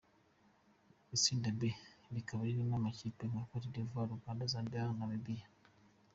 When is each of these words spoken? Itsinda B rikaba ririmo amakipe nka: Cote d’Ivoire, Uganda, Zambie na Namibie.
Itsinda 1.15 1.47
B 1.59 1.61
rikaba 2.13 2.41
ririmo 2.47 2.73
amakipe 2.79 3.23
nka: 3.31 3.41
Cote 3.49 3.69
d’Ivoire, 3.73 4.11
Uganda, 4.17 4.49
Zambie 4.51 4.79
na 4.83 4.93
Namibie. 4.97 5.43